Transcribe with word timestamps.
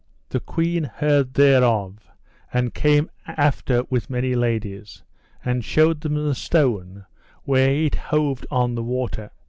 The 0.29 0.39
queen 0.39 0.85
heard 0.85 1.35
thereof, 1.35 2.09
and 2.51 2.73
came 2.73 3.11
after 3.27 3.83
with 3.91 4.09
many 4.09 4.33
ladies, 4.33 5.03
and 5.45 5.63
shewed 5.63 6.01
them 6.01 6.15
the 6.15 6.33
stone 6.33 7.05
where 7.43 7.69
it 7.69 7.93
hoved 8.09 8.47
on 8.49 8.73
the 8.73 8.81
water. 8.81 9.29